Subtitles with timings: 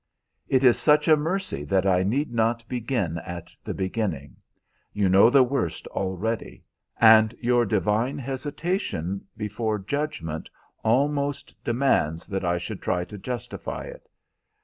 [0.47, 4.37] "It is such a mercy that I need not begin at the beginning.
[4.93, 6.63] You know the worst already,
[6.99, 10.49] and your divine hesitation before judgment
[10.83, 14.09] almost demands that I should try to justify it.